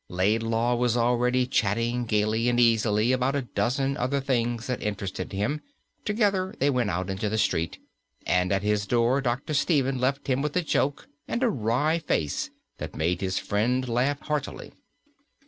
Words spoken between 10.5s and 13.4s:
a joke and a wry face that made his